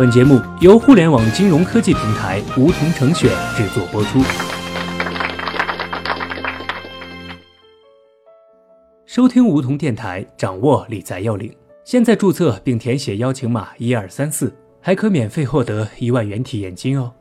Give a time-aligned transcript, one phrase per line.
[0.00, 4.18] 本节目由互联网金融科技平台梧桐城选制作播出。
[9.04, 11.54] 收听梧桐电台，掌握理财要领。
[11.84, 14.50] 现在注册并填写邀请码一二三四，
[14.80, 17.12] 还可免费获得一万元体验金哦。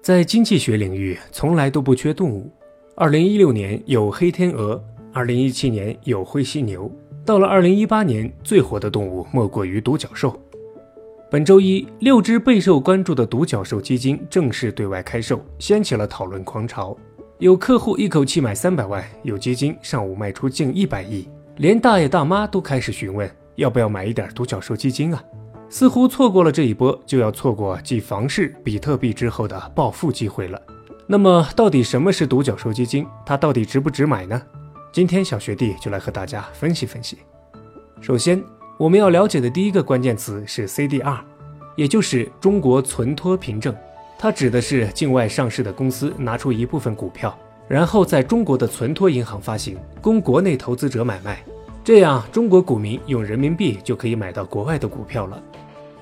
[0.00, 2.50] 在经济学领域，从来都不缺动物。
[2.96, 4.82] 二零一六年有黑天鹅，
[5.12, 6.90] 二零一七年有灰犀牛，
[7.22, 10.34] 到了二零一八年，最火的动物莫过于独角兽。
[11.32, 16.94] 本周一，六只备受关注的独角兽基金正式对外开售，掀起了讨论狂潮。
[17.38, 21.26] 有客户一口气买三百万，有基金上午卖出近一百亿，
[21.56, 25.24] 连大爷大妈都开始询问要不要买一点独角兽基金啊！
[25.70, 30.60] 似乎错过了这一波，就要错过继房市、比特币之后的暴富机会了。
[31.06, 33.06] 那么，到底什么是独角兽基金？
[33.24, 34.42] 它到底值不值买呢？
[34.92, 37.20] 今天小学弟就来和大家分析分析。
[38.02, 38.44] 首先，
[38.82, 41.20] 我们要了解的第一个关键词是 CDR，
[41.76, 43.72] 也就是中国存托凭证。
[44.18, 47.32] 它指的是境外上市的公司拿出一部分股票，
[47.68, 51.44] 然后在中国的存托银行发行，供国内投资者买卖。
[51.84, 55.40] 这样，中国股民用人民币就可以买到国外的股票了。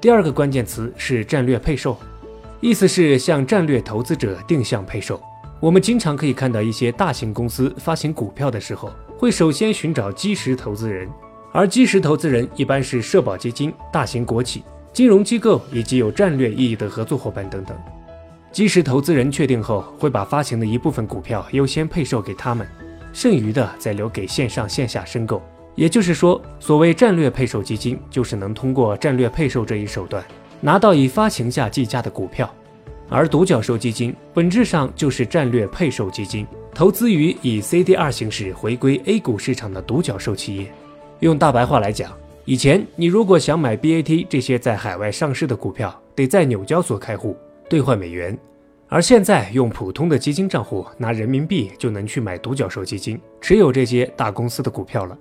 [0.00, 1.98] 第二个关键词是战略配售，
[2.62, 5.20] 意思是向战略投资者定向配售。
[5.60, 11.06] 我们经常可以看到一些大型公司发行股票的时候，会首先寻找基石投资人。
[11.52, 17.76] 而基石投资人一般是社保基金、大型国企、金融机构以及有战略意义的合作伙伴等等。
[18.50, 22.66] 基石投资人确定后，会把发行的一部分股票优先配售给他们，
[23.12, 25.42] 剩余的再留给线上线下申购。
[25.74, 30.22] 也就是说，所谓战略配售基金，就是能通过战略配售这一手段，
[30.60, 32.50] 拿到以发行价计价的股票。
[33.08, 40.72] 而独角兽基金本质上就是战略配售基金，投资于以 CDR 形式回归 A 股市场的独角兽企业。
[41.22, 42.10] 用大白话来讲，
[42.44, 47.36] 以前你如果想买 BAT 这些在海外上市的股票，得在纽交所开户
[47.70, 48.36] 兑换美元，
[48.88, 55.16] 而现在用普通的基金账户拿人民币就能去买独角兽基金，持有这些大公司的股票了。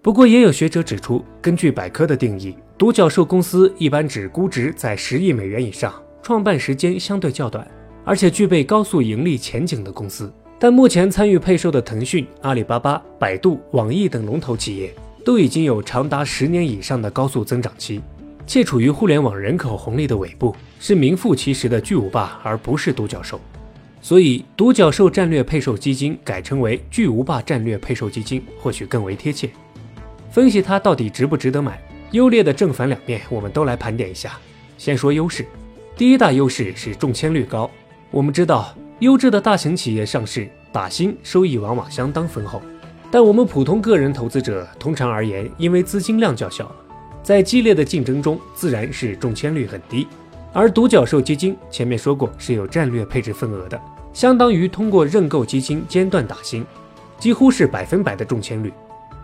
[0.00, 5.92] 不过也有学者指出，根据百科的定义，独角兽公司一般指估值在十亿美元以上，
[6.22, 7.68] 创办时间相对较短，
[8.04, 10.32] 而且具备高速盈利前景的公司。
[10.60, 14.94] 但目前参与配售的腾讯、阿里巴巴、百度、网易等龙头企业。
[15.28, 18.00] 都已经有长达十年以上的高速增长期，
[18.46, 23.38] 且处于互联网人口红利的尾部，是名副其实的巨无霸，而不是独角兽。
[24.00, 29.50] 所以，独角兽战略配售基金改称为巨无霸战略配售基金，或许更为贴切。
[30.30, 31.78] 分析它到底值不值得买，
[32.12, 34.32] 优劣的正反两面，我们都来盘点一下。
[34.78, 35.44] 先说优势，
[35.94, 37.70] 第一大优势是中签率高。
[38.10, 42.62] 我们知道，优质的大型企业上市打新收益往往相当丰厚。
[43.10, 46.70] 但我们普通个人投资者，通常而言，因为资金量较小，
[47.22, 50.06] 在激烈的竞争中，自然是中签率很低。
[50.52, 53.80] 而独角兽基金前面说过是有战略配置份额的，
[54.12, 56.66] 相当于通过认购基金间断打新，
[57.18, 58.72] 几乎是百分百的中签率。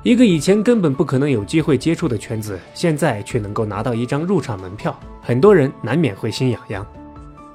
[0.02, 6.86] 一个以前根本不可能有机会接触的圈子，现在却能够拿到一张入场门票，很多人难免会心痒痒。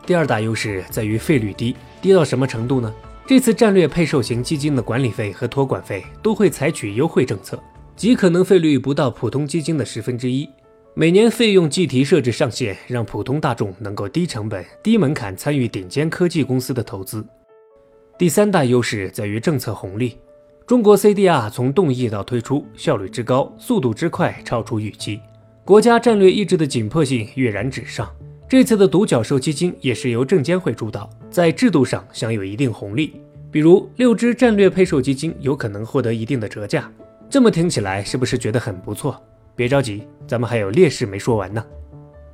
[0.05, 2.91] 第二大优势在于费率低，低到什么程度呢？
[3.29, 7.61] 这次战略配售型基金的管理费和托管费都会采取优惠政策，
[7.95, 10.49] 极可能费率不到普通基金的十分之一。
[10.95, 17.23] 每年费用计提设置上限，让普通大众能够低成本、低门槛参与顶尖科技公司的投资。
[18.17, 20.17] 第三大优势在于政策红利。
[20.65, 25.21] 中国 CDR 从动议到推出，效率之高、速度之快超出预期，
[25.63, 28.11] 国家战略意志的紧迫性跃然纸上。
[28.49, 33.21] 这次的独角兽基金也是由证监会主导，在制度上享有一定红利，
[33.51, 36.91] 比如六只战略配售基金有可能获得一定的折价。
[37.29, 39.21] 这么听起来是不是觉得很不错？
[39.55, 41.63] 别着急，咱们还有劣势没说完呢。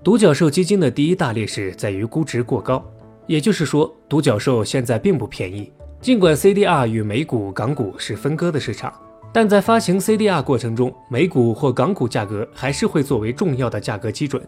[0.01, 2.81] 独角兽基金的第一大劣势在于估值过高，
[3.27, 5.69] 也就是说，独角兽现在并不便宜。
[5.99, 8.93] 尽管 CDR 与美股、港股是分割的市场，
[9.33, 14.41] 但在发行 CDR 过程中，美股或港股价格还是会作为重要的价格基准。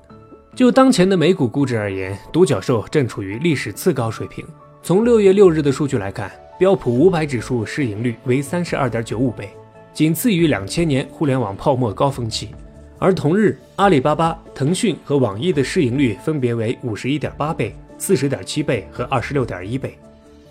[0.58, 4.44] 就当前的美股估值而言，独角兽正处于历史次高水平。
[4.82, 9.52] 从六月六日的数据来看，标普五百指数市盈率为三十二点九五倍，
[9.94, 12.50] 仅次于两千年互联网泡沫高峰期。
[12.98, 19.96] 而同日，阿里巴巴、腾讯和网易的市盈率分别为五十一点八倍、四十点七倍和二十六点一倍。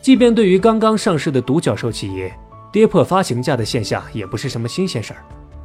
[0.01, 2.33] 即便对于刚刚上市的独角兽企业，
[2.73, 5.19] 跌破发行价的现象也不是什么新鲜事儿。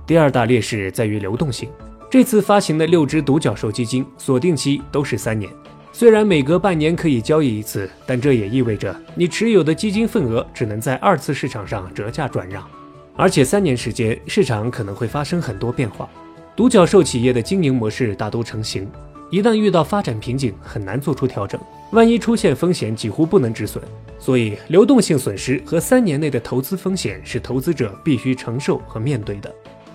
[0.07, 1.69] 第二大劣势在于流动性。
[2.11, 5.49] 这次发行的六只独角兽基金锁定期都是三年，
[5.93, 12.67] 虽然每隔半年可以交易一次，但这也意味着你持有的基金份额只能在二次市场上折价转让，
[13.15, 16.09] 而且三年时间市场可能会发生很多变化。
[16.53, 18.85] 独角兽企业的经营模式大都成型，
[19.29, 21.57] 一旦遇到发展瓶颈，很难做出调整，
[21.93, 23.81] 万一出现风险，几乎不能止损。
[24.19, 29.49] 所以，流动性损失和三年内的投资风险是投资者必须承受和面对的。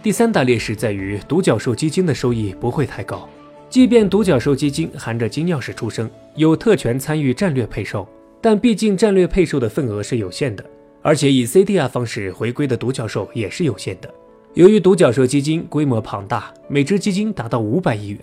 [0.06, 3.29] 第三大劣势在于，独角兽基金的收益不会太高。
[3.69, 8.06] 即便独角兽基金含着金钥匙出生，有特权参与战略配售，
[8.41, 10.64] 但毕竟战略配售的份额是有限的，
[11.03, 14.08] 而且以 CDR 方式回归的独角兽也是有限的。
[14.55, 18.20] 由于独角兽基金规模庞大，每只基金达到五百亿元，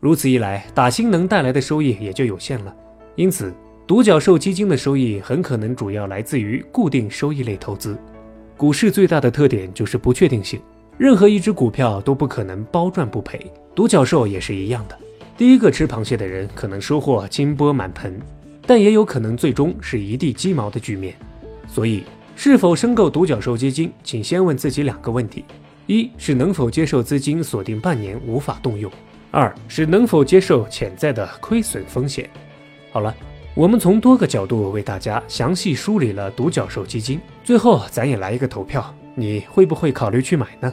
[0.00, 2.74] 如此一来，打新能带来的收益也就有限了。
[3.16, 3.52] 因此，
[3.86, 7.98] 独角兽基金的收益很可能主要来自于固定收益类投资。
[8.56, 10.58] 股市最大的特点就是不确定性，
[10.98, 14.98] 任何一只股票都不可能包赚不赔，独角兽也是一样的。
[15.36, 18.20] 第一个吃螃蟹的人可能收获金钵满盆，
[18.66, 21.14] 但也有可能最终是一地鸡毛的局面。
[21.68, 22.02] 所以，
[22.34, 25.44] 是否申购独角兽基金，请先问自己两个问题：
[25.86, 28.90] 一是能否接受资金锁定半年无法动用；
[29.30, 32.28] 二是能否接受潜在的亏损风险。
[32.90, 33.14] 好了。
[33.54, 40.72] 我们从多个角度为大家详细梳理了独角兽基金，最后咱也来一个投票，你会不会考虑去买呢？